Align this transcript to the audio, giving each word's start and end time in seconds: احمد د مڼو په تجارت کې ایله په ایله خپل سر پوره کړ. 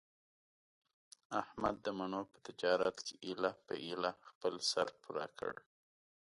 احمد 1.41 1.75
د 1.85 1.87
مڼو 1.97 2.21
په 2.31 2.37
تجارت 2.47 2.97
کې 3.05 3.15
ایله 3.27 3.51
په 3.65 3.73
ایله 3.85 4.11
خپل 4.27 4.53
سر 4.71 4.87
پوره 5.01 5.27
کړ. 5.39 5.53